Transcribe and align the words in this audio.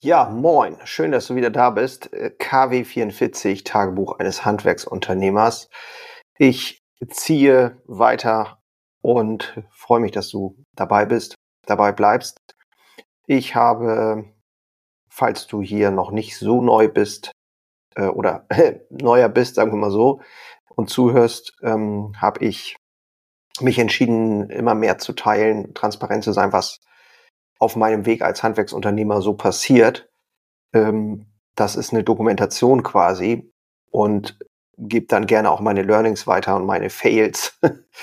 Ja, 0.00 0.28
moin. 0.30 0.76
Schön, 0.84 1.10
dass 1.10 1.26
du 1.26 1.34
wieder 1.34 1.50
da 1.50 1.70
bist. 1.70 2.12
Äh, 2.12 2.30
KW44, 2.38 3.64
Tagebuch 3.64 4.20
eines 4.20 4.44
Handwerksunternehmers. 4.44 5.70
Ich 6.38 6.84
ziehe 7.10 7.82
weiter 7.84 8.62
und 9.02 9.60
freue 9.72 9.98
mich, 9.98 10.12
dass 10.12 10.28
du 10.28 10.56
dabei 10.76 11.04
bist, 11.04 11.34
dabei 11.66 11.90
bleibst. 11.90 12.38
Ich 13.26 13.56
habe, 13.56 14.32
falls 15.10 15.48
du 15.48 15.62
hier 15.62 15.90
noch 15.90 16.12
nicht 16.12 16.38
so 16.38 16.62
neu 16.62 16.86
bist 16.86 17.32
äh, 17.96 18.06
oder 18.06 18.46
äh, 18.50 18.78
neuer 18.90 19.28
bist, 19.28 19.56
sagen 19.56 19.72
wir 19.72 19.78
mal 19.78 19.90
so, 19.90 20.20
und 20.76 20.90
zuhörst, 20.90 21.56
ähm, 21.62 22.12
habe 22.18 22.44
ich 22.44 22.76
mich 23.58 23.80
entschieden, 23.80 24.48
immer 24.50 24.76
mehr 24.76 24.98
zu 24.98 25.12
teilen, 25.12 25.74
transparent 25.74 26.22
zu 26.22 26.32
sein, 26.32 26.52
was 26.52 26.78
auf 27.58 27.76
meinem 27.76 28.06
Weg 28.06 28.22
als 28.22 28.42
Handwerksunternehmer 28.42 29.20
so 29.20 29.34
passiert. 29.34 30.08
Ähm, 30.72 31.26
das 31.54 31.76
ist 31.76 31.92
eine 31.92 32.04
Dokumentation 32.04 32.82
quasi 32.82 33.52
und 33.90 34.38
gebe 34.76 35.06
dann 35.06 35.26
gerne 35.26 35.50
auch 35.50 35.60
meine 35.60 35.82
Learnings 35.82 36.26
weiter 36.26 36.54
und 36.56 36.66
meine 36.66 36.90
Fails. 36.90 37.58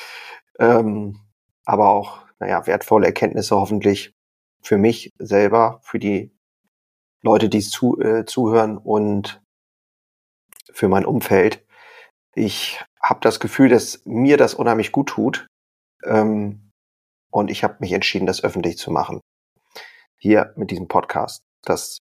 ähm, 0.59 1.19
aber 1.63 1.89
auch, 1.89 2.19
naja, 2.39 2.67
wertvolle 2.67 3.07
Erkenntnisse 3.07 3.55
hoffentlich 3.55 4.13
für 4.61 4.77
mich 4.77 5.13
selber, 5.19 5.79
für 5.83 5.99
die 5.99 6.31
Leute, 7.21 7.49
die 7.49 7.61
zu, 7.61 7.99
äh, 8.01 8.25
zuhören 8.25 8.77
und 8.77 9.41
für 10.71 10.89
mein 10.89 11.05
Umfeld. 11.05 11.65
Ich 12.35 12.83
habe 13.01 13.21
das 13.21 13.39
Gefühl, 13.39 13.69
dass 13.69 14.01
mir 14.05 14.35
das 14.35 14.53
unheimlich 14.53 14.91
gut 14.91 15.07
tut. 15.09 15.47
Ähm, 16.03 16.71
und 17.31 17.49
ich 17.49 17.63
habe 17.63 17.77
mich 17.79 17.93
entschieden, 17.93 18.25
das 18.25 18.43
öffentlich 18.43 18.77
zu 18.77 18.91
machen 18.91 19.21
hier 20.25 20.53
mit 20.55 20.71
diesem 20.71 20.87
Podcast. 20.87 21.43
Das 21.61 21.99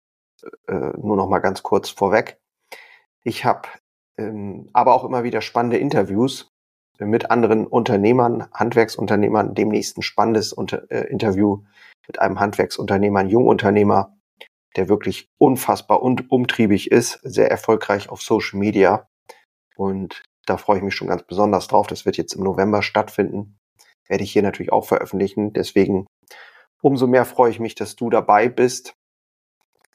äh, 0.68 0.76
nur 0.76 1.16
noch 1.16 1.28
mal 1.28 1.40
ganz 1.40 1.64
kurz 1.64 1.90
vorweg. 1.90 2.40
Ich 3.24 3.46
habe 3.46 3.68
ähm, 4.16 4.70
aber 4.74 4.94
auch 4.94 5.04
immer 5.04 5.24
wieder 5.24 5.42
spannende 5.42 5.78
Interviews 5.78 6.48
mit 7.00 7.32
anderen 7.32 7.66
Unternehmern, 7.66 8.48
Handwerksunternehmern. 8.54 9.56
Demnächst 9.56 9.98
ein 9.98 10.04
spannendes 10.04 10.54
Unter 10.54 10.84
äh, 10.92 11.08
Interview 11.10 11.64
mit 12.06 12.20
einem 12.20 12.40
Handwerksunternehmer, 12.40 13.22
einem 13.22 13.30
Jungunternehmer, 13.30 14.16
der 14.76 14.88
wirklich 14.88 15.28
unfassbar 15.40 16.04
und 16.04 16.30
umtriebig 16.30 16.92
ist, 16.92 17.20
sehr 17.24 17.50
erfolgreich 17.50 18.10
auf 18.10 18.22
Social 18.22 18.60
Media. 18.60 19.08
Und 19.76 20.22
da 20.46 20.58
freue 20.58 20.78
ich 20.78 20.84
mich 20.84 20.94
schon 20.94 21.08
ganz 21.08 21.24
besonders 21.24 21.68
drauf. 21.68 21.88
Das 21.88 22.06
wird 22.06 22.18
jetzt 22.18 22.34
im 22.34 22.44
November 22.44 22.84
stattfinden. 22.84 23.58
Werde 24.08 24.24
ich 24.24 24.32
hier 24.32 24.44
natürlich 24.44 24.72
auch 24.72 24.86
veröffentlichen. 24.86 25.54
Deswegen 25.54 26.06
Umso 26.82 27.08
mehr 27.08 27.26
freue 27.26 27.52
ich 27.52 27.60
mich, 27.60 27.76
dass 27.76 27.96
du 27.96 28.10
dabei 28.10 28.50
bist 28.50 28.96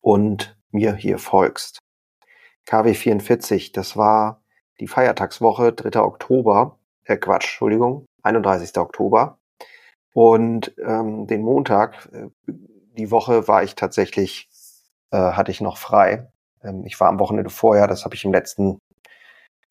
und 0.01 0.57
mir 0.71 0.95
hier 0.95 1.19
folgst. 1.19 1.81
KW 2.65 2.95
44, 2.95 3.73
das 3.73 3.97
war 3.97 4.43
die 4.81 4.89
Feiertagswoche, 4.89 5.73
3. 5.73 6.01
Oktober, 6.01 6.79
äh 7.05 7.17
Quatsch, 7.17 7.45
Entschuldigung, 7.45 8.07
31. 8.23 8.77
Oktober. 8.79 9.39
Und 10.13 10.75
ähm, 10.79 11.27
den 11.27 11.43
Montag, 11.43 12.09
äh, 12.13 12.29
die 12.97 13.11
Woche 13.11 13.49
war 13.49 13.63
ich 13.63 13.75
tatsächlich, 13.75 14.49
äh, 15.11 15.19
hatte 15.19 15.51
ich 15.51 15.61
noch 15.61 15.79
frei. 15.79 16.31
Ähm, 16.63 16.85
ich 16.87 16.99
war 17.01 17.09
am 17.09 17.19
Wochenende 17.19 17.51
vorher, 17.51 17.87
das 17.87 18.05
habe 18.05 18.15
ich 18.15 18.25
im 18.25 18.33
letzten, 18.33 18.79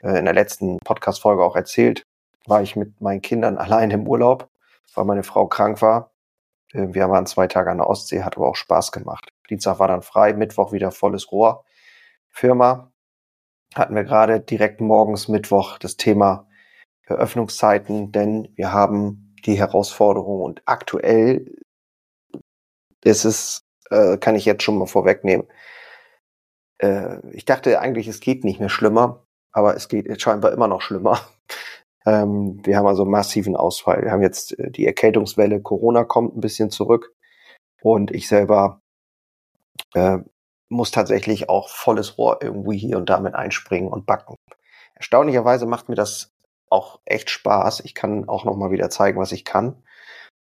äh, 0.02 0.20
in 0.20 0.26
der 0.26 0.34
letzten 0.34 0.80
Podcast-Folge 0.80 1.44
auch 1.44 1.56
erzählt, 1.56 2.04
war 2.46 2.62
ich 2.62 2.76
mit 2.76 3.02
meinen 3.02 3.22
Kindern 3.22 3.58
allein 3.58 3.92
im 3.92 4.08
Urlaub, 4.08 4.50
weil 4.94 5.06
meine 5.06 5.24
Frau 5.24 5.48
krank 5.48 5.82
war. 5.82 6.12
Wir 6.76 7.10
waren 7.10 7.26
zwei 7.26 7.48
Tage 7.48 7.72
an 7.72 7.78
der 7.78 7.88
Ostsee, 7.88 8.24
hat 8.24 8.36
aber 8.36 8.50
auch 8.50 8.56
Spaß 8.56 8.92
gemacht. 8.92 9.30
Dienstag 9.50 9.80
war 9.80 9.88
dann 9.88 10.02
frei, 10.02 10.34
Mittwoch 10.34 10.74
wieder 10.74 10.92
volles 10.92 11.32
Rohr. 11.32 11.64
Firma 12.30 12.92
hatten 13.74 13.96
wir 13.96 14.04
gerade 14.04 14.42
direkt 14.42 14.82
morgens 14.82 15.28
Mittwoch 15.28 15.78
das 15.78 15.96
Thema 15.98 16.48
Eröffnungszeiten, 17.04 18.12
denn 18.12 18.50
wir 18.56 18.74
haben 18.74 19.36
die 19.46 19.58
Herausforderung 19.58 20.42
und 20.42 20.62
aktuell 20.66 21.56
ist 23.04 23.26
es, 23.26 23.64
äh, 23.92 24.18
kann 24.18 24.36
ich 24.36 24.46
jetzt 24.46 24.64
schon 24.64 24.78
mal 24.78 24.88
vorwegnehmen. 24.88 25.48
Äh, 26.80 27.20
ich 27.32 27.46
dachte 27.46 27.80
eigentlich, 27.80 28.08
es 28.08 28.20
geht 28.20 28.44
nicht 28.44 28.60
mehr 28.60 28.70
schlimmer, 28.70 29.26
aber 29.52 29.76
es 29.76 29.88
geht 29.88 30.22
scheinbar 30.22 30.52
immer 30.52 30.68
noch 30.68 30.82
schlimmer. 30.82 31.20
Ähm, 32.06 32.60
wir 32.64 32.78
haben 32.78 32.88
also 32.88 33.06
massiven 33.06 33.56
Ausfall. 33.56 34.04
Wir 34.04 34.12
haben 34.12 34.22
jetzt 34.22 34.58
äh, 34.60 34.72
die 34.72 34.86
Erkältungswelle, 34.86 35.62
Corona 35.62 36.04
kommt 36.04 36.36
ein 36.36 36.42
bisschen 36.42 36.70
zurück 36.70 37.14
und 37.82 38.12
ich 38.12 38.28
selber 38.28 38.82
äh, 39.94 40.20
muss 40.70 40.92
tatsächlich 40.92 41.50
auch 41.50 41.70
volles 41.70 42.18
Rohr 42.18 42.40
irgendwie 42.42 42.78
hier 42.78 42.98
und 42.98 43.10
da 43.10 43.20
mit 43.20 43.36
einspringen 43.36 43.92
und 43.92 44.06
backen. 44.06 44.36
Erstaunlicherweise 44.96 45.66
macht 45.66 45.90
mir 45.90 45.96
das 45.96 46.32
auch 46.70 47.00
echt 47.06 47.30
Spaß. 47.30 47.82
Ich 47.82 47.94
kann 47.94 48.28
auch 48.28 48.46
noch 48.46 48.56
mal 48.56 48.72
wieder 48.72 48.90
zeigen, 48.90 49.20
was 49.20 49.32
ich 49.32 49.46
kann. 49.46 49.84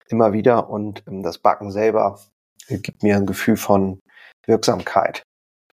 Immer 0.07 0.33
wieder 0.33 0.69
und 0.69 1.03
ähm, 1.07 1.23
das 1.23 1.39
Backen 1.39 1.71
selber 1.71 2.19
gibt 2.67 3.03
mir 3.03 3.15
ein 3.15 3.25
Gefühl 3.25 3.57
von 3.57 3.99
Wirksamkeit. 4.45 5.23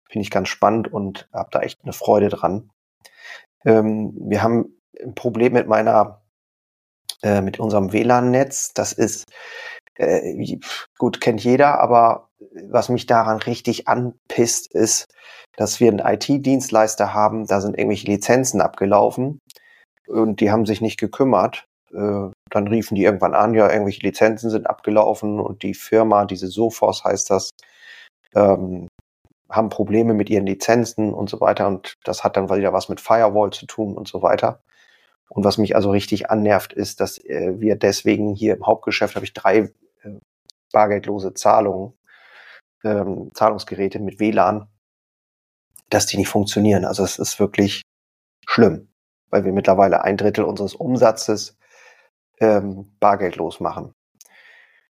Finde 0.08 0.24
ich 0.24 0.30
ganz 0.30 0.48
spannend 0.48 0.92
und 0.92 1.28
habe 1.32 1.48
da 1.52 1.60
echt 1.60 1.82
eine 1.82 1.92
Freude 1.92 2.28
dran. 2.28 2.70
Ähm, 3.64 4.14
wir 4.18 4.42
haben 4.42 4.81
ein 5.00 5.14
Problem 5.14 5.52
mit 5.52 5.68
meiner, 5.68 6.22
äh, 7.22 7.40
mit 7.40 7.58
unserem 7.58 7.92
WLAN-Netz. 7.92 8.74
Das 8.74 8.92
ist 8.92 9.24
äh, 9.96 10.58
gut, 10.98 11.20
kennt 11.20 11.42
jeder, 11.44 11.80
aber 11.80 12.28
was 12.68 12.88
mich 12.88 13.06
daran 13.06 13.38
richtig 13.38 13.88
anpisst, 13.88 14.72
ist, 14.72 15.06
dass 15.56 15.80
wir 15.80 15.90
einen 15.90 15.98
IT-Dienstleister 16.00 17.14
haben, 17.14 17.46
da 17.46 17.60
sind 17.60 17.76
irgendwelche 17.76 18.06
Lizenzen 18.06 18.60
abgelaufen 18.60 19.38
und 20.06 20.40
die 20.40 20.50
haben 20.50 20.66
sich 20.66 20.80
nicht 20.80 20.98
gekümmert. 20.98 21.66
Äh, 21.92 22.30
dann 22.50 22.68
riefen 22.68 22.94
die 22.94 23.04
irgendwann 23.04 23.34
an, 23.34 23.54
ja, 23.54 23.70
irgendwelche 23.70 24.00
Lizenzen 24.02 24.50
sind 24.50 24.66
abgelaufen 24.66 25.40
und 25.40 25.62
die 25.62 25.74
Firma, 25.74 26.24
diese 26.24 26.48
Sophos 26.48 27.04
heißt 27.04 27.30
das, 27.30 27.50
ähm, 28.34 28.88
haben 29.50 29.68
Probleme 29.68 30.14
mit 30.14 30.30
ihren 30.30 30.46
Lizenzen 30.46 31.12
und 31.12 31.28
so 31.28 31.40
weiter 31.40 31.68
und 31.68 31.94
das 32.04 32.24
hat 32.24 32.36
dann 32.36 32.48
wieder 32.50 32.72
was 32.72 32.88
mit 32.88 33.00
Firewall 33.00 33.50
zu 33.50 33.66
tun 33.66 33.94
und 33.94 34.08
so 34.08 34.22
weiter. 34.22 34.60
Und 35.32 35.44
was 35.44 35.56
mich 35.56 35.74
also 35.74 35.90
richtig 35.90 36.30
annervt, 36.30 36.74
ist, 36.74 37.00
dass 37.00 37.16
äh, 37.16 37.58
wir 37.58 37.76
deswegen 37.76 38.34
hier 38.34 38.54
im 38.54 38.66
Hauptgeschäft 38.66 39.14
habe 39.14 39.24
ich 39.24 39.32
drei 39.32 39.56
äh, 40.02 40.10
bargeldlose 40.72 41.32
Zahlungen, 41.32 41.94
ähm, 42.84 43.30
Zahlungsgeräte 43.32 43.98
mit 43.98 44.20
WLAN, 44.20 44.68
dass 45.88 46.04
die 46.04 46.18
nicht 46.18 46.28
funktionieren. 46.28 46.84
Also 46.84 47.02
es 47.02 47.18
ist 47.18 47.40
wirklich 47.40 47.80
schlimm, 48.46 48.88
weil 49.30 49.46
wir 49.46 49.52
mittlerweile 49.52 50.04
ein 50.04 50.18
Drittel 50.18 50.44
unseres 50.44 50.74
Umsatzes 50.74 51.56
ähm, 52.38 52.94
bargeldlos 53.00 53.58
machen. 53.58 53.94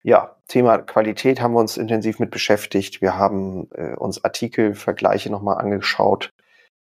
Ja, 0.03 0.37
Thema 0.49 0.79
Qualität 0.79 1.41
haben 1.41 1.55
wir 1.55 1.61
uns 1.61 1.77
intensiv 1.77 2.19
mit 2.19 2.33
beschäftigt. 2.33 3.01
Wir 3.01 3.17
haben 3.17 3.71
äh, 3.71 3.95
uns 3.95 4.25
Artikelvergleiche 4.25 5.31
nochmal 5.31 5.59
angeschaut 5.59 6.34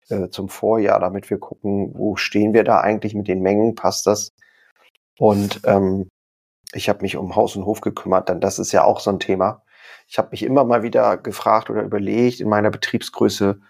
äh, 0.08 0.28
zum 0.30 0.48
Vorjahr, 0.48 1.00
damit 1.00 1.30
wir 1.30 1.38
gucken, 1.38 1.92
wo 1.94 2.16
stehen 2.16 2.54
wir 2.54 2.64
da 2.64 2.80
eigentlich 2.80 3.14
mit 3.14 3.28
den 3.28 3.42
Mengen, 3.42 3.74
passt 3.74 4.06
das? 4.06 4.32
Und 5.18 5.60
ähm, 5.64 6.08
ich 6.72 6.88
habe 6.88 7.02
mich 7.02 7.16
um 7.16 7.36
Haus 7.36 7.56
und 7.56 7.64
Hof 7.64 7.80
gekümmert, 7.80 8.28
denn 8.28 8.40
das 8.40 8.58
ist 8.58 8.72
ja 8.72 8.84
auch 8.84 9.00
so 9.00 9.10
ein 9.10 9.20
Thema. 9.20 9.62
Ich 10.06 10.18
habe 10.18 10.30
mich 10.30 10.42
immer 10.42 10.64
mal 10.64 10.82
wieder 10.82 11.16
gefragt 11.16 11.70
oder 11.70 11.82
überlegt, 11.82 12.40
in 12.40 12.48
meiner 12.48 12.70
Betriebsgröße 12.70 13.60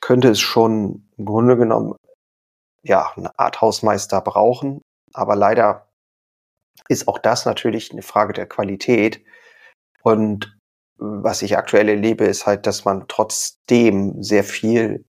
könnte 0.00 0.28
es 0.28 0.40
schon 0.40 1.08
im 1.16 1.24
Grunde 1.24 1.56
genommen 1.56 1.94
ja 2.82 3.12
eine 3.16 3.36
Art 3.38 3.60
Hausmeister 3.60 4.20
brauchen, 4.20 4.82
aber 5.12 5.36
leider 5.36 5.88
ist 6.88 7.08
auch 7.08 7.18
das 7.18 7.46
natürlich 7.46 7.92
eine 7.92 8.02
Frage 8.02 8.32
der 8.32 8.46
Qualität. 8.46 9.24
Und 10.02 10.56
was 10.96 11.42
ich 11.42 11.56
aktuell 11.56 11.88
erlebe, 11.88 12.24
ist 12.24 12.46
halt, 12.46 12.66
dass 12.66 12.84
man 12.84 13.06
trotzdem 13.08 14.22
sehr 14.22 14.44
viel 14.44 15.04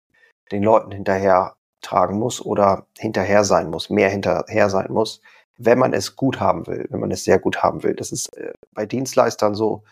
den 0.52 0.64
Leuten 0.64 0.92
hinterher 0.92 1.56
tragen 1.82 2.18
muss 2.18 2.44
oder 2.44 2.88
hinterher 2.98 3.44
sein 3.44 3.70
muss, 3.70 3.90
mehr 3.90 4.10
hinterher 4.10 4.70
sein 4.70 4.92
muss, 4.92 5.22
wenn 5.58 5.80
man 5.80 5.94
es 5.94 6.16
gut 6.16 6.40
haben 6.40 6.68
will, 6.68 6.88
wenn 6.90 7.00
man 7.00 7.12
es 7.12 7.24
sehr 7.24 7.40
gut 7.40 7.64
haben 7.64 7.84
will. 7.84 7.96
Das 7.96 8.12
ist 8.12 8.36
äh, 8.38 8.54
bei 8.74 8.86
Dienstleistern 8.86 9.56
so 9.56 9.84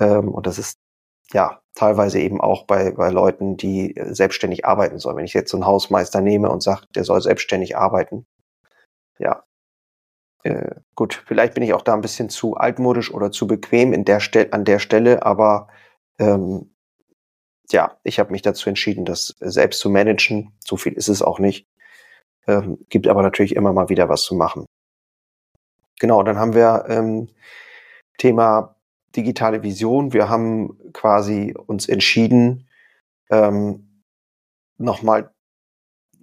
ähm, 0.00 0.28
und 0.28 0.46
das 0.46 0.58
ist 0.58 0.78
ja 1.32 1.60
teilweise 1.74 2.20
eben 2.20 2.40
auch 2.40 2.64
bei, 2.66 2.92
bei 2.92 3.10
Leuten, 3.10 3.56
die 3.56 3.96
äh, 3.96 4.14
selbstständig 4.14 4.64
arbeiten 4.64 4.98
sollen. 4.98 5.16
Wenn 5.16 5.24
ich 5.24 5.34
jetzt 5.34 5.50
so 5.50 5.56
einen 5.56 5.66
Hausmeister 5.66 6.20
nehme 6.20 6.50
und 6.50 6.62
sage, 6.62 6.86
der 6.94 7.04
soll 7.04 7.20
selbstständig 7.20 7.76
arbeiten, 7.76 8.26
ja, 9.18 9.44
äh, 10.44 10.76
gut, 10.94 11.22
vielleicht 11.26 11.54
bin 11.54 11.62
ich 11.62 11.74
auch 11.74 11.82
da 11.82 11.94
ein 11.94 12.00
bisschen 12.00 12.28
zu 12.28 12.56
altmodisch 12.56 13.12
oder 13.12 13.30
zu 13.32 13.46
bequem 13.46 13.92
in 13.92 14.04
der 14.04 14.20
Stelle, 14.20 14.52
an 14.52 14.64
der 14.64 14.78
Stelle, 14.78 15.24
aber 15.24 15.68
ähm, 16.18 16.74
ja, 17.72 17.98
ich 18.02 18.18
habe 18.18 18.32
mich 18.32 18.42
dazu 18.42 18.68
entschieden, 18.68 19.04
das 19.04 19.36
selbst 19.40 19.80
zu 19.80 19.90
managen. 19.90 20.52
So 20.64 20.76
viel 20.76 20.94
ist 20.94 21.08
es 21.08 21.22
auch 21.22 21.38
nicht. 21.38 21.66
Ähm, 22.46 22.78
gibt 22.88 23.06
aber 23.08 23.22
natürlich 23.22 23.54
immer 23.54 23.72
mal 23.72 23.88
wieder 23.88 24.08
was 24.08 24.22
zu 24.22 24.34
machen. 24.34 24.66
Genau, 26.00 26.22
dann 26.22 26.38
haben 26.38 26.54
wir 26.54 26.86
ähm, 26.88 27.28
Thema 28.18 28.76
digitale 29.16 29.62
Vision. 29.62 30.12
Wir 30.12 30.28
haben 30.28 30.78
quasi 30.92 31.54
uns 31.66 31.88
entschieden, 31.88 32.68
ähm, 33.30 34.02
nochmal 34.78 35.30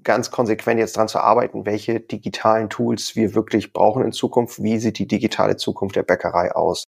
ganz 0.04 0.32
konsequent 0.32 0.80
jetzt 0.80 0.98
dran 0.98 1.08
zu 1.08 1.20
arbeiten, 1.20 1.66
welche 1.66 2.00
digitalen 2.00 2.70
Tools 2.70 3.16
wir 3.16 3.36
wirklich 3.36 3.74
brauchen 3.74 4.04
in 4.04 4.12
Zukunft. 4.12 4.62
Wie 4.64 4.78
sieht 4.78 5.00
die 5.00 5.08
digitale 5.08 5.58
Zukunft 5.58 5.96
der 5.96 6.04
Bäckerei 6.04 6.54
aus? 6.54 6.86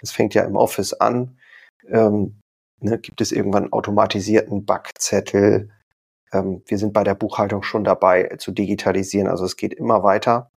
Das 0.00 0.12
fängt 0.12 0.34
ja 0.34 0.44
im 0.44 0.54
Office 0.54 0.92
an. 0.92 1.38
Ähm, 1.88 2.38
ne, 2.80 2.98
gibt 2.98 3.20
es 3.20 3.32
irgendwann 3.32 3.72
automatisierten 3.72 4.64
Backzettel? 4.64 5.70
Ähm, 6.32 6.62
wir 6.66 6.78
sind 6.78 6.92
bei 6.92 7.04
der 7.04 7.14
Buchhaltung 7.14 7.62
schon 7.62 7.84
dabei 7.84 8.36
zu 8.38 8.52
digitalisieren. 8.52 9.28
Also 9.28 9.44
es 9.44 9.56
geht 9.56 9.74
immer 9.74 10.02
weiter. 10.02 10.50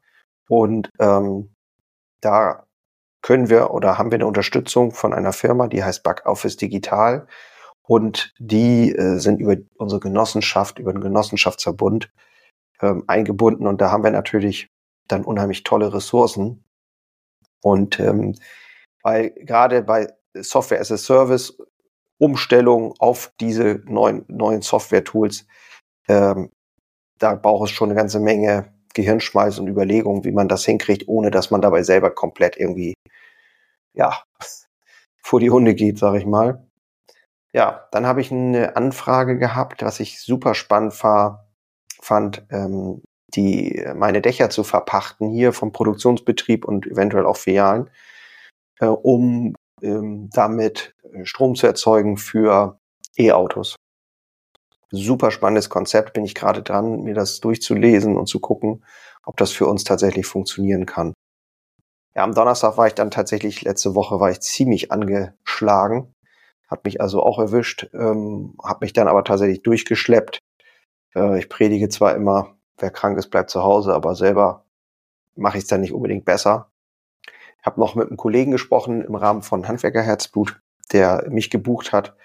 Und 0.48 0.90
ähm, 1.00 1.56
da 2.22 2.66
können 3.22 3.50
wir 3.50 3.72
oder 3.72 3.98
haben 3.98 4.12
wir 4.12 4.18
eine 4.18 4.28
Unterstützung 4.28 4.92
von 4.92 5.14
einer 5.14 5.34
Firma, 5.34 5.68
die 5.68 5.84
heißt 5.84 6.04
Backoffice 6.04 6.58
Digital. 6.58 7.28
Und 7.84 8.34
die 8.40 8.94
äh, 8.94 9.18
sind 9.18 9.40
über 9.40 9.56
unsere 9.78 10.00
Genossenschaft, 10.00 10.80
über 10.80 10.94
den 10.94 11.02
Genossenschaftsverbund 11.02 12.12
ähm, 12.82 13.04
eingebunden. 13.08 13.68
Und 13.68 13.82
da 13.82 13.92
haben 13.92 14.04
wir 14.04 14.12
natürlich 14.12 14.70
dann 15.08 15.24
unheimlich 15.24 15.64
tolle 15.64 15.94
Ressourcen. 15.94 16.64
Und 17.62 18.00
ähm, 18.00 18.36
weil 19.04 19.32
gerade 19.32 19.84
bei 19.84 20.08
Software 20.36 20.80
as 20.80 20.92
a 20.92 20.98
Service 20.98 21.58
Umstellung 22.22 22.94
auf 23.00 23.34
diese 23.40 23.82
neuen, 23.86 24.26
neuen 24.28 24.62
Software-Tools, 24.62 25.48
ähm, 26.08 26.52
da 27.18 27.34
braucht 27.34 27.70
es 27.70 27.72
schon 27.72 27.90
eine 27.90 27.98
ganze 27.98 28.20
Menge 28.20 28.74
Gehirnschmalz 28.94 29.58
und 29.58 29.68
Überlegungen, 29.68 30.24
wie 30.24 30.32
man 30.32 30.48
das 30.48 30.64
hinkriegt, 30.66 31.08
ohne 31.08 31.32
dass 31.32 31.50
man 31.50 31.62
dabei 31.62 31.82
selber 31.82 32.12
komplett 32.12 32.58
irgendwie, 32.58 32.94
ja, 33.94 34.22
vor 35.24 35.40
die 35.40 35.50
Hunde 35.50 35.74
geht, 35.74 35.98
sag 35.98 36.16
ich 36.16 36.26
mal. 36.26 36.64
Ja, 37.54 37.88
dann 37.92 38.06
habe 38.06 38.22
ich 38.22 38.32
eine 38.32 38.76
Anfrage 38.76 39.38
gehabt, 39.40 39.82
was 39.82 40.00
ich 40.00 40.22
super 40.22 40.54
spannend 40.54 40.94
fand, 40.94 42.46
ähm, 42.52 43.02
die 43.34 43.84
meine 43.96 44.22
Dächer 44.22 44.50
zu 44.52 44.64
verpachten 44.64 45.30
hier 45.30 45.54
vom 45.54 45.72
Produktionsbetrieb 45.72 46.66
und 46.66 46.86
eventuell 46.86 47.26
auch 47.26 47.38
Filialen, 47.38 47.90
äh, 48.80 48.86
um 48.86 49.56
ähm, 49.82 50.30
damit 50.34 50.96
Strom 51.24 51.56
zu 51.56 51.68
erzeugen 51.68 52.18
für 52.18 52.80
E-Autos. 53.18 53.76
Super 54.92 55.32
spannendes 55.32 55.70
Konzept, 55.70 56.14
bin 56.14 56.26
ich 56.26 56.36
gerade 56.36 56.64
dran, 56.64 57.04
mir 57.04 57.14
das 57.14 57.40
durchzulesen 57.40 58.18
und 58.18 58.28
zu 58.28 58.40
gucken, 58.40 58.84
ob 59.24 59.38
das 59.38 59.52
für 59.52 59.68
uns 59.68 59.84
tatsächlich 59.84 60.26
funktionieren 60.26 60.86
kann. 60.86 61.14
Ja, 62.14 62.24
am 62.24 62.34
Donnerstag 62.34 62.78
war 62.78 62.88
ich 62.88 62.94
dann 62.94 63.10
tatsächlich, 63.10 63.62
letzte 63.62 63.96
Woche 63.96 64.20
war 64.20 64.32
ich 64.32 64.42
ziemlich 64.42 64.92
angeschlagen, 64.92 66.14
hat 66.68 66.84
mich 66.84 67.00
also 67.00 67.24
auch 67.24 67.40
erwischt, 67.40 67.90
ähm, 67.94 68.56
habe 68.62 68.86
mich 68.86 68.94
dann 68.94 69.08
aber 69.08 69.24
tatsächlich 69.24 69.62
durchgeschleppt. 69.62 70.40
Äh, 71.16 71.40
ich 71.40 71.48
predige 71.48 71.88
zwar 71.88 72.16
immer, 72.16 72.58
wer 72.78 72.92
krank 72.92 73.18
ist, 73.18 73.30
bleibt 73.30 73.50
zu 73.50 73.64
Hause, 73.64 73.94
aber 73.94 74.16
selber 74.16 74.66
mache 75.36 75.58
ich 75.58 75.64
es 75.64 75.70
dann 75.70 75.82
nicht 75.82 75.94
unbedingt 75.94 76.26
besser. 76.26 76.71
Habe 77.64 77.80
noch 77.80 77.96
mit 77.96 78.08
einem 78.08 78.18
Kollegen 78.18 78.52
gesprochen 78.52 79.02
im 79.02 79.16
Rahmen 79.16 79.42
von 79.42 79.68
Handwerkerherzblut, 79.68 80.60
der 80.92 81.28
mich 81.30 81.50
gebucht 81.50 81.92
hat. 81.92 82.16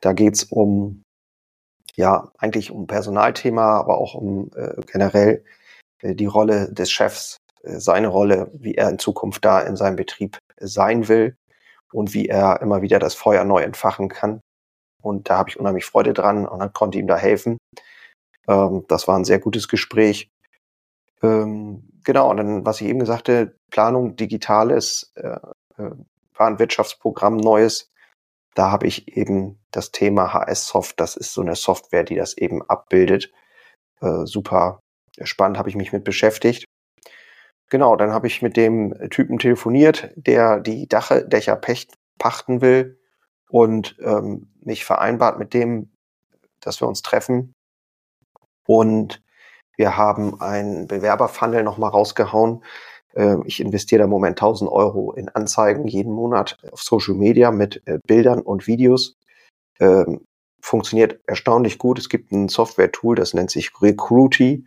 Da 0.00 0.12
geht's 0.12 0.44
um 0.44 1.02
ja, 1.94 2.30
eigentlich 2.38 2.70
um 2.70 2.86
Personalthema, 2.86 3.78
aber 3.78 3.98
auch 3.98 4.14
um 4.14 4.50
äh, 4.56 4.80
generell 4.90 5.44
äh, 6.00 6.14
die 6.14 6.26
Rolle 6.26 6.72
des 6.72 6.90
Chefs, 6.90 7.38
äh, 7.62 7.78
seine 7.78 8.08
Rolle, 8.08 8.50
wie 8.54 8.74
er 8.74 8.88
in 8.88 8.98
Zukunft 8.98 9.44
da 9.44 9.60
in 9.60 9.76
seinem 9.76 9.96
Betrieb 9.96 10.38
sein 10.58 11.08
will 11.08 11.36
und 11.92 12.14
wie 12.14 12.26
er 12.28 12.60
immer 12.62 12.82
wieder 12.82 12.98
das 12.98 13.14
Feuer 13.14 13.44
neu 13.44 13.62
entfachen 13.62 14.08
kann. 14.08 14.40
Und 15.02 15.28
da 15.28 15.38
habe 15.38 15.50
ich 15.50 15.58
unheimlich 15.58 15.84
Freude 15.84 16.12
dran 16.12 16.46
und 16.46 16.60
dann 16.60 16.72
konnte 16.72 16.98
ihm 16.98 17.06
da 17.06 17.16
helfen. 17.16 17.58
Ähm, 18.48 18.84
das 18.88 19.08
war 19.08 19.18
ein 19.18 19.24
sehr 19.24 19.38
gutes 19.38 19.68
Gespräch. 19.68 20.28
Ähm, 21.22 21.88
genau, 22.04 22.30
und 22.30 22.36
dann, 22.38 22.66
was 22.66 22.80
ich 22.80 22.88
eben 22.88 22.98
gesagt 22.98 23.30
Planung 23.70 24.16
Digitales, 24.16 25.12
äh, 25.14 25.38
äh, 25.78 25.90
war 26.34 26.46
ein 26.46 26.58
Wirtschaftsprogramm 26.58 27.36
Neues, 27.36 27.92
da 28.54 28.70
habe 28.70 28.86
ich 28.86 29.16
eben 29.16 29.58
das 29.70 29.92
Thema 29.92 30.34
HS-Soft, 30.34 31.00
das 31.00 31.16
ist 31.16 31.32
so 31.32 31.40
eine 31.40 31.56
Software, 31.56 32.04
die 32.04 32.16
das 32.16 32.36
eben 32.36 32.62
abbildet. 32.62 33.32
Äh, 34.00 34.26
super 34.26 34.80
spannend, 35.22 35.58
habe 35.58 35.68
ich 35.68 35.76
mich 35.76 35.92
mit 35.92 36.04
beschäftigt. 36.04 36.66
Genau, 37.70 37.96
dann 37.96 38.12
habe 38.12 38.26
ich 38.26 38.42
mit 38.42 38.56
dem 38.56 38.94
Typen 39.10 39.38
telefoniert, 39.38 40.10
der 40.16 40.60
die 40.60 40.88
Dache, 40.88 41.26
Dächer 41.26 41.56
pecht, 41.56 41.94
pachten 42.18 42.60
will 42.60 43.00
und 43.48 43.96
ähm, 44.00 44.52
mich 44.60 44.84
vereinbart 44.84 45.38
mit 45.38 45.54
dem, 45.54 45.92
dass 46.60 46.82
wir 46.82 46.88
uns 46.88 47.00
treffen. 47.00 47.54
Und 48.66 49.22
wir 49.76 49.96
haben 49.96 50.40
ein 50.40 50.86
Bewerberfunnel 50.86 51.62
nochmal 51.62 51.90
rausgehauen, 51.90 52.62
ähm, 53.14 53.42
ich 53.46 53.60
investiere 53.60 54.00
da 54.00 54.04
im 54.04 54.10
Moment 54.10 54.38
1000 54.38 54.70
Euro 54.70 55.12
in 55.12 55.28
Anzeigen 55.28 55.86
jeden 55.86 56.12
Monat 56.12 56.58
auf 56.70 56.82
Social 56.82 57.14
Media 57.14 57.50
mit 57.50 57.82
äh, 57.86 57.98
Bildern 58.06 58.40
und 58.40 58.66
Videos. 58.66 59.16
Ähm, 59.80 60.24
funktioniert 60.60 61.20
erstaunlich 61.26 61.78
gut. 61.78 61.98
Es 61.98 62.08
gibt 62.08 62.32
ein 62.32 62.48
Software-Tool, 62.48 63.16
das 63.16 63.34
nennt 63.34 63.50
sich 63.50 63.70
Recruity. 63.80 64.64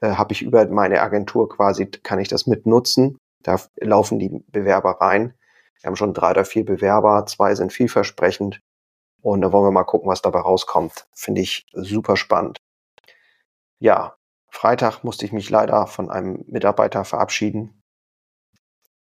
Da 0.00 0.18
habe 0.18 0.32
ich 0.32 0.42
über 0.42 0.66
meine 0.66 1.00
Agentur 1.02 1.48
quasi, 1.48 1.86
kann 1.86 2.18
ich 2.18 2.28
das 2.28 2.46
mitnutzen. 2.46 3.18
Da 3.42 3.60
laufen 3.76 4.18
die 4.18 4.42
Bewerber 4.48 5.00
rein. 5.00 5.34
Wir 5.80 5.88
haben 5.88 5.96
schon 5.96 6.14
drei 6.14 6.32
oder 6.32 6.44
vier 6.44 6.64
Bewerber, 6.64 7.24
zwei 7.26 7.54
sind 7.54 7.72
vielversprechend. 7.72 8.60
Und 9.22 9.42
da 9.42 9.52
wollen 9.52 9.66
wir 9.66 9.70
mal 9.70 9.84
gucken, 9.84 10.08
was 10.08 10.22
dabei 10.22 10.40
rauskommt. 10.40 11.06
Finde 11.14 11.42
ich 11.42 11.66
super 11.72 12.16
spannend. 12.16 12.58
Ja, 13.78 14.16
Freitag 14.50 15.04
musste 15.04 15.24
ich 15.24 15.32
mich 15.32 15.48
leider 15.50 15.86
von 15.86 16.10
einem 16.10 16.44
Mitarbeiter 16.46 17.04
verabschieden. 17.04 17.82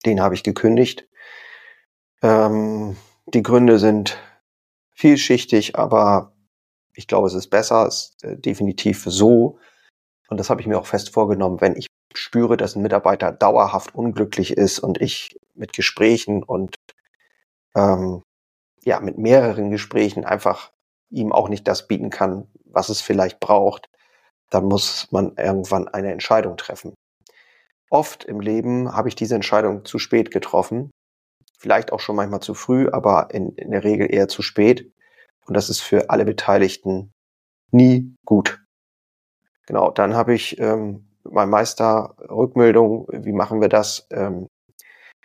Den 0.06 0.22
habe 0.22 0.36
ich 0.36 0.44
gekündigt. 0.44 1.08
Ähm, 2.22 2.96
die 3.26 3.44
Gründe 3.44 3.80
sind 3.80 4.18
vielschichtig, 4.94 5.76
aber 5.78 6.34
ich 6.94 7.08
glaube, 7.08 7.28
es 7.28 7.34
ist 7.34 7.50
besser, 7.50 7.88
es 7.88 8.14
ist 8.14 8.24
äh, 8.24 8.38
definitiv 8.38 9.04
so. 9.06 9.58
Und 10.30 10.40
das 10.40 10.50
habe 10.50 10.62
ich 10.62 10.68
mir 10.68 10.80
auch 10.80 10.86
fest 10.86 11.12
vorgenommen, 11.12 11.62
wenn 11.62 11.76
ich 11.76 11.88
spüre, 12.14 12.58
dass 12.58 12.76
ein 12.76 12.82
Mitarbeiter 12.82 13.32
dauerhaft 13.32 13.96
unglücklich 13.96 14.58
ist 14.58 14.80
und 14.80 15.02
ich 15.02 15.40
mit 15.56 15.74
Gesprächen 15.74 16.44
und 16.44 16.76
ähm, 17.76 18.24
ja, 18.84 19.00
mit 19.00 19.18
mehreren 19.18 19.72
Gesprächen 19.72 20.26
einfach 20.26 20.72
ihm 21.10 21.32
auch 21.32 21.50
nicht 21.50 21.68
das 21.68 21.88
bieten 21.88 22.10
kann, 22.10 22.48
was 22.66 22.90
es 22.90 23.02
vielleicht 23.02 23.40
braucht, 23.40 23.90
dann 24.52 24.66
muss 24.66 25.08
man 25.12 25.36
irgendwann 25.38 25.88
eine 25.88 26.12
Entscheidung 26.12 26.58
treffen. 26.58 26.94
Oft 27.90 28.24
im 28.26 28.40
Leben 28.40 28.96
habe 28.96 29.10
ich 29.10 29.16
diese 29.16 29.36
Entscheidung 29.36 29.84
zu 29.86 29.98
spät 29.98 30.30
getroffen, 30.30 30.92
vielleicht 31.58 31.92
auch 31.92 32.00
schon 32.00 32.16
manchmal 32.16 32.42
zu 32.42 32.54
früh, 32.54 32.88
aber 32.90 33.30
in, 33.32 33.56
in 33.56 33.72
der 33.72 33.84
Regel 33.84 34.14
eher 34.14 34.28
zu 34.28 34.42
spät. 34.42 34.92
Und 35.46 35.56
das 35.56 35.70
ist 35.70 35.80
für 35.80 36.10
alle 36.10 36.26
Beteiligten 36.26 37.12
nie 37.72 38.16
gut. 38.26 38.62
Genau, 39.68 39.92
dann 39.92 40.16
habe 40.16 40.34
ich 40.34 40.60
ähm, 40.60 41.08
mein 41.24 41.50
Meister 41.50 42.16
Rückmeldung, 42.30 43.08
wie 43.12 43.32
machen 43.32 43.62
wir 43.62 43.70
das, 43.70 44.08
ähm, 44.12 44.48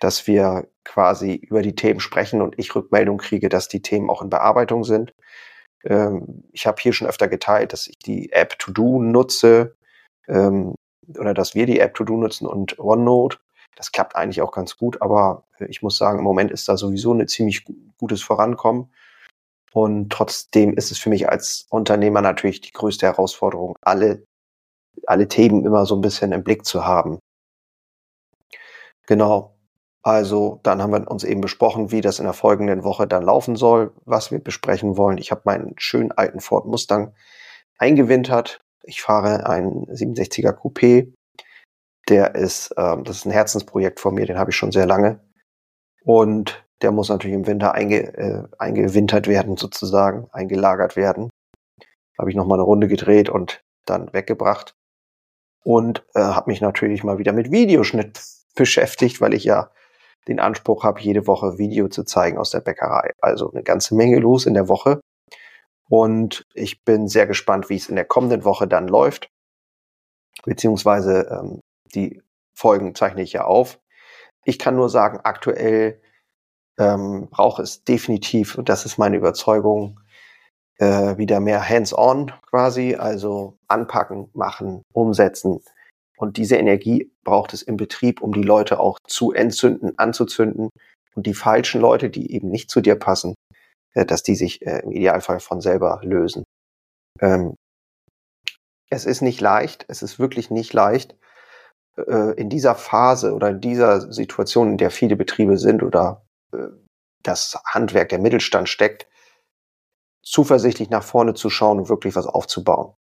dass 0.01 0.27
wir 0.27 0.69
quasi 0.85 1.35
über 1.35 1.63
die 1.63 1.75
Themen 1.75 2.01
sprechen 2.01 2.43
und 2.43 2.59
ich 2.59 2.75
Rückmeldung 2.75 3.19
kriege, 3.19 3.49
dass 3.49 3.69
die 3.69 3.83
Themen 3.83 4.11
auch 4.11 4.23
in 4.23 4.31
Bearbeitung 4.31 4.85
sind. 4.85 5.15
Ähm, 5.85 6.45
ich 6.53 6.67
habe 6.67 6.81
hier 6.81 6.93
schon 6.93 7.09
öfter 7.09 7.29
geteilt, 7.29 7.73
dass 7.73 7.87
ich 7.87 7.99
die 7.99 8.33
App 8.33 8.59
To 8.59 8.73
Do 8.73 9.03
nutze 9.03 9.77
ähm, 10.29 10.75
oder 11.19 11.35
dass 11.35 11.55
wir 11.55 11.67
die 11.67 11.81
App 11.81 11.95
To 11.95 12.05
Do 12.05 12.17
nutzen 12.17 12.47
und 12.47 12.79
OneNote. 12.79 13.39
Das 13.77 13.93
klappt 13.93 14.17
eigentlich 14.17 14.41
auch 14.41 14.53
ganz 14.53 14.77
gut, 14.79 15.03
aber 15.03 15.45
ich 15.69 15.83
muss 15.83 15.99
sagen, 15.99 16.19
im 16.19 16.25
Moment 16.25 16.51
ist 16.51 16.69
da 16.69 16.77
sowieso 16.77 17.13
ein 17.13 17.29
ziemlich 17.29 17.65
gutes 17.99 18.23
Vorankommen. 18.23 18.91
Und 19.73 20.11
trotzdem 20.11 20.73
ist 20.75 20.91
es 20.91 20.99
für 20.99 21.11
mich 21.11 21.29
als 21.29 21.67
Unternehmer 21.69 22.23
natürlich 22.23 22.63
die 22.63 22.73
größte 22.73 23.05
Herausforderung, 23.05 23.77
alle, 23.83 24.25
alle 25.07 25.29
Themen 25.29 25.67
immer 25.67 25.85
so 25.85 25.95
ein 25.95 26.01
bisschen 26.01 26.33
im 26.33 26.43
Blick 26.43 26.65
zu 26.65 26.87
haben. 26.87 27.19
Genau. 29.07 29.56
Also 30.07 30.61
dann 30.63 30.81
haben 30.81 30.93
wir 30.93 31.11
uns 31.11 31.25
eben 31.25 31.41
besprochen, 31.41 31.91
wie 31.91 32.01
das 32.01 32.21
in 32.21 32.27
der 32.27 32.33
folgenden 32.33 32.85
Woche 32.85 33.09
dann 33.09 33.25
laufen 33.25 33.57
soll, 33.57 33.93
was 34.05 34.31
wir 34.31 34.39
besprechen 34.39 34.97
wollen. 34.97 35.19
Ich 35.19 35.33
habe 35.33 35.41
meinen 35.47 35.75
schönen 35.79 36.13
alten 36.13 36.39
Ford 36.39 36.65
Mustang 36.65 37.13
eingewintert. 37.77 38.61
Ich 38.85 39.03
fahre 39.03 39.49
einen 39.49 39.87
67er 39.87 40.57
Coupé. 40.57 41.13
Der 42.09 42.37
ist, 42.37 42.73
ähm, 42.77 43.03
das 43.03 43.17
ist 43.17 43.25
ein 43.27 43.33
Herzensprojekt 43.33 43.99
von 43.99 44.15
mir, 44.15 44.27
den 44.27 44.39
habe 44.39 44.53
ich 44.53 44.57
schon 44.57 44.71
sehr 44.71 44.87
lange. 44.87 45.19
Und 46.05 46.65
der 46.83 46.93
muss 46.93 47.09
natürlich 47.09 47.35
im 47.35 47.49
Winter 47.49 47.75
einge, 47.75 48.17
äh, 48.17 48.45
eingewintert 48.61 49.27
werden, 49.27 49.57
sozusagen, 49.57 50.29
eingelagert 50.31 50.95
werden. 50.95 51.31
Habe 52.17 52.31
ich 52.31 52.37
nochmal 52.37 52.59
eine 52.59 52.65
Runde 52.65 52.87
gedreht 52.87 53.29
und 53.29 53.61
dann 53.87 54.13
weggebracht. 54.13 54.77
Und 55.65 56.07
äh, 56.15 56.21
habe 56.21 56.49
mich 56.53 56.61
natürlich 56.61 57.03
mal 57.03 57.19
wieder 57.19 57.33
mit 57.33 57.51
Videoschnitt 57.51 58.23
beschäftigt, 58.55 59.21
weil 59.21 59.35
ich 59.35 59.43
ja 59.43 59.69
den 60.29 60.41
Anspruch 60.41 60.85
habe, 60.85 61.01
jede 61.01 61.27
Woche 61.27 61.59
Video 61.59 61.89
zu 61.89 62.05
zeigen 62.05 62.39
aus 62.39 62.51
der 62.51 62.61
Bäckerei. 62.61 63.13
Also 63.21 63.51
eine 63.51 63.63
ganze 63.63 63.95
Menge 63.95 64.19
los 64.19 64.47
in 64.47 64.55
der 64.55 64.69
Woche. 64.69 65.01
Und 65.89 66.45
ich 66.55 66.85
bin 66.85 67.09
sehr 67.09 67.27
gespannt, 67.27 67.71
wie 67.71 67.77
es 67.77 67.89
in 67.89 67.97
der 67.97 68.05
kommenden 68.05 68.45
Woche 68.45 68.67
dann 68.67 68.89
läuft. 68.89 69.29
Beziehungsweise 70.45 71.29
ähm, 71.31 71.61
die 71.95 72.23
Folgen 72.55 72.95
zeichne 72.95 73.23
ich 73.23 73.33
ja 73.33 73.45
auf. 73.45 73.79
Ich 74.45 74.59
kann 74.59 74.77
nur 74.77 74.89
sagen, 74.89 75.21
aktuell 75.23 76.01
ähm, 76.79 77.29
braucht 77.31 77.61
es 77.61 77.85
definitiv, 77.85 78.57
und 78.57 78.69
das 78.69 78.85
ist 78.85 78.99
meine 78.99 79.17
Überzeugung, 79.17 80.01
äh, 80.79 81.17
wieder 81.17 81.41
mehr 81.41 81.67
hands-on 81.67 82.33
quasi, 82.51 82.95
also 82.95 83.57
anpacken, 83.67 84.31
machen, 84.35 84.83
umsetzen. 84.93 85.61
Und 86.17 86.39
diese 86.39 86.57
Energie 86.57 87.13
braucht 87.25 87.53
es 87.53 87.63
im 87.63 87.77
Betrieb, 87.77 88.23
um 88.23 88.33
die 88.33 88.43
Leute 88.43 88.81
auch 88.81 88.99
zu 89.07 89.33
entzünden, 89.33 89.99
anzuzünden 89.99 90.71
und 91.15 91.27
die 91.27 91.35
falschen 91.35 91.81
Leute, 91.81 92.11
die 92.11 92.33
eben 92.33 92.49
nicht 92.49 92.71
zu 92.71 92.81
dir 92.81 92.97
passen, 92.97 93.35
äh, 93.95 94.07
dass 94.07 94.23
die 94.23 94.35
sich 94.35 94.65
äh, 94.67 94.81
im 94.81 94.93
Idealfall 94.93 95.41
von 95.41 95.61
selber 95.61 96.01
lösen. 96.03 96.45
Ähm, 97.21 97.55
es 98.89 99.05
ist 99.05 99.21
nicht 99.21 99.41
leicht, 99.41 99.85
es 99.89 100.03
ist 100.03 100.19
wirklich 100.19 100.51
nicht 100.51 100.73
leicht, 100.73 101.17
äh, 101.97 102.35
in 102.37 102.49
dieser 102.49 102.75
Phase 102.75 103.35
oder 103.35 103.51
in 103.51 103.61
dieser 103.61 104.13
Situation, 104.13 104.73
in 104.73 104.79
der 104.79 104.91
viele 104.91 105.17
Betriebe 105.17 105.59
sind 105.59 105.83
oder 105.83 106.23
das 107.23 107.61
Handwerk, 107.67 108.09
der 108.09 108.21
Mittelstand 108.21 108.69
steckt, 108.69 109.09
zuversichtlich 110.23 110.89
nach 110.91 111.03
vorne 111.03 111.35
zu 111.35 111.51
schauen 111.51 111.79
und 111.81 111.89
wirklich 111.89 112.15
was 112.15 112.27
aufzubauen 112.27 112.95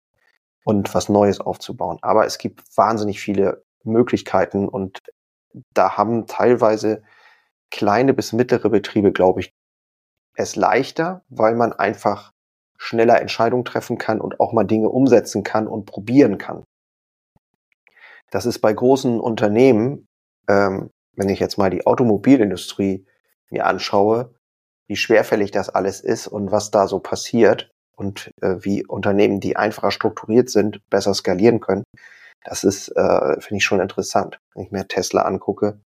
und 0.64 0.94
was 0.94 1.08
Neues 1.08 1.40
aufzubauen. 1.40 1.98
Aber 2.02 2.26
es 2.26 2.38
gibt 2.38 2.62
wahnsinnig 2.76 3.20
viele 3.20 3.64
Möglichkeiten 3.84 4.68
und 4.68 5.00
da 5.72 5.96
haben 5.96 6.26
teilweise 6.26 7.02
kleine 7.70 8.14
bis 8.14 8.32
mittlere 8.32 8.70
Betriebe, 8.70 9.12
glaube 9.12 9.40
ich, 9.40 9.54
es 10.36 10.56
leichter, 10.56 11.22
weil 11.28 11.54
man 11.54 11.72
einfach 11.72 12.32
schneller 12.76 13.20
Entscheidungen 13.20 13.64
treffen 13.64 13.98
kann 13.98 14.20
und 14.20 14.40
auch 14.40 14.52
mal 14.52 14.64
Dinge 14.64 14.88
umsetzen 14.88 15.44
kann 15.44 15.68
und 15.68 15.84
probieren 15.86 16.38
kann. 16.38 16.64
Das 18.30 18.46
ist 18.46 18.58
bei 18.58 18.72
großen 18.72 19.20
Unternehmen, 19.20 20.06
ähm, 20.48 20.90
wenn 21.12 21.28
ich 21.28 21.38
jetzt 21.38 21.56
mal 21.56 21.70
die 21.70 21.86
Automobilindustrie 21.86 23.06
mir 23.50 23.66
anschaue, 23.66 24.34
wie 24.88 24.96
schwerfällig 24.96 25.52
das 25.52 25.68
alles 25.68 26.00
ist 26.00 26.26
und 26.26 26.50
was 26.50 26.70
da 26.70 26.88
so 26.88 26.98
passiert 26.98 27.70
und 27.96 28.30
äh, 28.40 28.56
wie 28.60 28.86
Unternehmen, 28.86 29.40
die 29.40 29.56
einfacher 29.56 29.90
strukturiert 29.90 30.50
sind, 30.50 30.80
besser 30.90 31.14
skalieren 31.14 31.60
können. 31.60 31.84
Das 32.44 32.64
ist, 32.64 32.88
äh, 32.88 33.40
finde 33.40 33.56
ich 33.56 33.64
schon 33.64 33.80
interessant, 33.80 34.38
wenn 34.54 34.64
ich 34.64 34.70
mir 34.70 34.86
Tesla 34.86 35.22
angucke, 35.22 35.80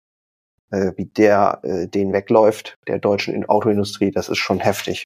äh, 0.70 0.92
wie 0.96 1.06
der 1.06 1.60
äh, 1.62 1.86
den 1.88 2.12
wegläuft, 2.12 2.76
der 2.88 2.98
deutschen 2.98 3.48
Autoindustrie, 3.48 4.10
das 4.10 4.28
ist 4.28 4.38
schon 4.38 4.60
heftig. 4.60 5.04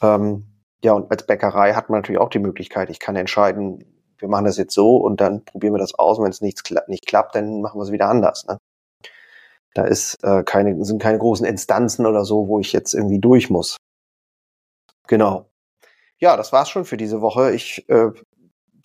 Ähm, 0.00 0.46
ja, 0.84 0.92
und 0.92 1.10
als 1.10 1.26
Bäckerei 1.26 1.74
hat 1.74 1.90
man 1.90 2.00
natürlich 2.00 2.20
auch 2.20 2.30
die 2.30 2.40
Möglichkeit, 2.40 2.90
ich 2.90 2.98
kann 2.98 3.14
entscheiden, 3.16 3.84
wir 4.22 4.28
machen 4.28 4.46
das 4.46 4.56
jetzt 4.56 4.74
so 4.74 4.96
und 4.96 5.20
dann 5.20 5.44
probieren 5.44 5.74
wir 5.74 5.78
das 5.78 5.94
aus. 5.94 6.18
Und 6.18 6.24
wenn 6.24 6.30
es 6.30 6.40
nichts 6.40 6.62
nicht 6.86 7.06
klappt, 7.06 7.34
dann 7.34 7.60
machen 7.60 7.78
wir 7.78 7.84
es 7.84 7.92
wieder 7.92 8.08
anders. 8.08 8.46
Ne? 8.46 8.56
Da 9.74 9.84
ist 9.84 10.22
äh, 10.22 10.44
keine, 10.44 10.82
sind 10.84 11.02
keine 11.02 11.18
großen 11.18 11.44
Instanzen 11.44 12.06
oder 12.06 12.24
so, 12.24 12.48
wo 12.48 12.60
ich 12.60 12.72
jetzt 12.72 12.94
irgendwie 12.94 13.18
durch 13.18 13.50
muss. 13.50 13.76
Genau. 15.08 15.51
Ja, 16.22 16.36
das 16.36 16.52
war's 16.52 16.70
schon 16.70 16.84
für 16.84 16.96
diese 16.96 17.20
Woche. 17.20 17.52
Ich 17.52 17.84
äh, 17.88 18.10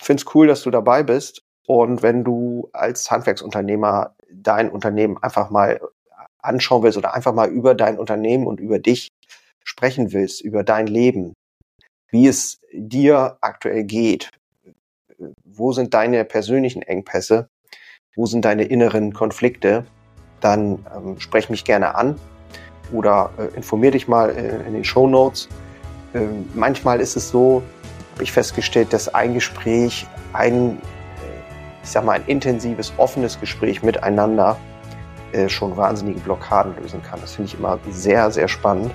finde 0.02 0.24
es 0.24 0.36
cool, 0.36 0.48
dass 0.48 0.64
du 0.64 0.72
dabei 0.72 1.04
bist. 1.04 1.44
Und 1.68 2.02
wenn 2.02 2.24
du 2.24 2.68
als 2.74 3.12
Handwerksunternehmer 3.12 4.16
dein 4.32 4.72
Unternehmen 4.72 5.20
einfach 5.22 5.52
mal 5.52 5.80
anschauen 6.40 6.82
willst 6.82 6.98
oder 6.98 7.14
einfach 7.14 7.34
mal 7.34 7.50
über 7.50 7.76
dein 7.76 8.00
Unternehmen 8.00 8.48
und 8.48 8.60
über 8.60 8.80
dich 8.80 9.10
sprechen 9.64 10.14
willst, 10.14 10.42
über 10.42 10.64
dein 10.64 10.88
Leben, 10.88 11.34
wie 12.10 12.28
es 12.28 12.60
dir 12.74 13.38
aktuell 13.42 13.84
geht, 13.84 14.32
wo 15.46 15.74
sind 15.74 15.94
deine 15.94 16.26
persönlichen 16.26 16.82
Engpässe, 16.82 17.50
wo 18.16 18.26
sind 18.26 18.46
deine 18.46 18.64
inneren 18.64 19.14
Konflikte, 19.14 19.86
dann 20.40 20.84
ähm, 20.96 21.20
sprech 21.20 21.52
mich 21.52 21.66
gerne 21.66 21.94
an 21.94 22.20
oder 22.92 23.32
äh, 23.38 23.56
informier 23.56 23.92
dich 23.92 24.08
mal 24.08 24.32
äh, 24.32 24.66
in 24.66 24.74
den 24.74 24.84
Show 24.84 25.08
Notes. 25.08 25.48
Ähm, 26.18 26.46
manchmal 26.54 27.00
ist 27.00 27.16
es 27.16 27.30
so, 27.30 27.62
habe 28.14 28.24
ich 28.24 28.32
festgestellt, 28.32 28.92
dass 28.94 29.14
ein 29.14 29.34
Gespräch, 29.34 30.08
ein, 30.34 30.72
äh, 30.72 30.80
ich 31.84 31.90
sag 31.90 32.04
mal, 32.04 32.14
ein 32.14 32.26
intensives, 32.26 32.92
offenes 32.98 33.40
Gespräch 33.40 33.84
miteinander 33.84 34.58
äh, 35.34 35.48
schon 35.48 35.78
wahnsinnige 35.78 36.20
Blockaden 36.22 36.76
lösen 36.82 37.02
kann. 37.04 37.20
Das 37.22 37.36
finde 37.36 37.52
ich 37.52 37.60
immer 37.60 37.80
sehr, 37.92 38.32
sehr 38.32 38.48
spannend. 38.48 38.92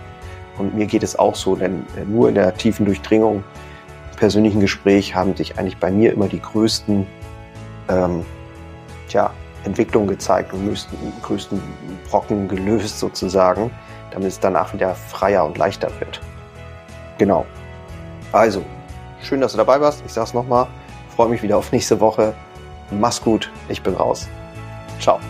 Und 0.58 0.74
mir 0.74 0.86
geht 0.86 1.02
es 1.02 1.18
auch 1.18 1.34
so, 1.34 1.54
denn 1.56 1.84
äh, 1.96 2.04
nur 2.04 2.28
in 2.28 2.34
der 2.34 2.54
tiefen 2.54 2.84
Durchdringung 2.84 3.44
persönlichen 4.16 4.60
Gespräch 4.60 5.14
haben 5.14 5.34
sich 5.36 5.58
eigentlich 5.58 5.78
bei 5.78 5.90
mir 5.90 6.12
immer 6.12 6.28
die 6.28 6.40
größten 6.40 7.06
ähm, 7.88 8.24
tja, 9.08 9.32
Entwicklungen 9.64 10.08
gezeigt 10.08 10.52
und 10.52 10.66
größten, 10.66 10.98
größten 11.22 11.62
Brocken 12.08 12.48
gelöst 12.48 12.98
sozusagen, 12.98 13.70
damit 14.10 14.28
es 14.28 14.40
danach 14.40 14.72
wieder 14.74 14.94
freier 14.94 15.44
und 15.44 15.58
leichter 15.58 15.90
wird. 16.00 16.20
Genau. 17.22 17.46
Also, 18.32 18.64
schön, 19.22 19.40
dass 19.40 19.52
du 19.52 19.58
dabei 19.58 19.80
warst. 19.80 20.02
Ich 20.04 20.12
sag's 20.12 20.34
nochmal. 20.34 20.66
Freue 21.14 21.28
mich 21.28 21.40
wieder 21.40 21.56
auf 21.56 21.70
nächste 21.70 22.00
Woche. 22.00 22.34
Mach's 22.90 23.22
gut. 23.22 23.48
Ich 23.68 23.80
bin 23.80 23.94
raus. 23.94 24.28
Ciao. 24.98 25.20